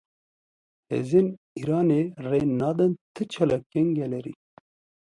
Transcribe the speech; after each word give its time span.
Hêzên 0.91 1.27
Îranê 1.59 2.03
rê 2.27 2.41
nadin 2.59 2.93
ti 3.13 3.23
çalakiyeke 3.31 3.93
gelêrî. 3.97 4.33